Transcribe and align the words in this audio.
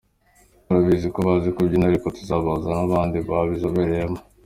Turabizi 0.65 1.07
ko 1.13 1.19
bazi 1.27 1.49
kubyina 1.55 1.85
ariko 1.87 2.07
tuzabahuza 2.17 2.69
n’abandi 2.75 3.17
babizobereyemo. 3.29 4.19